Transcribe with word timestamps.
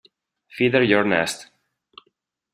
Feather 0.47 0.81
Your 0.81 1.03
Nest 1.05 1.45